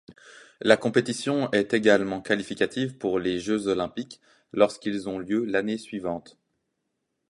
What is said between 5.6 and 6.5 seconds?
suivante.